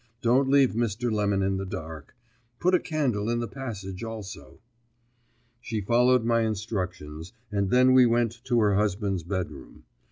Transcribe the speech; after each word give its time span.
Don't 0.23 0.49
leave 0.49 0.71
Mr. 0.71 1.11
Lemon 1.13 1.43
in 1.43 1.57
the 1.57 1.65
dark. 1.67 2.15
Put 2.59 2.73
a 2.73 2.79
candle 2.79 3.29
in 3.29 3.37
the 3.37 3.47
passage 3.47 4.03
also." 4.03 4.57
She 5.61 5.79
followed 5.79 6.25
my 6.25 6.41
instructions, 6.41 7.33
and 7.51 7.69
then 7.69 7.93
we 7.93 8.07
went 8.07 8.43
to 8.45 8.59
her 8.61 8.73
husband's 8.73 9.21
bedroom. 9.21 9.83